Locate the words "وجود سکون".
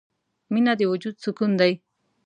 0.91-1.51